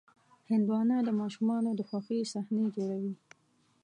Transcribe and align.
هندوانه 0.49 0.95
د 1.03 1.09
ماشومانو 1.21 1.69
د 1.75 1.81
خوښې 1.89 2.19
صحنې 2.33 2.65
جوړوي. 2.75 3.13